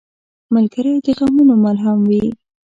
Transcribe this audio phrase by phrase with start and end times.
[0.53, 2.25] ملګری د غمونو ملهم وي.